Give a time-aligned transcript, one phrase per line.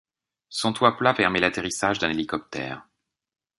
[0.49, 2.87] Son toit plat permet l'atterrissage d'un hélicoptère.